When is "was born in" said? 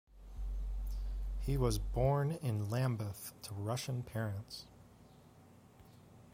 1.57-2.71